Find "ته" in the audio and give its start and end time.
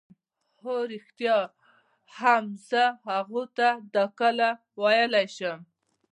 3.57-3.67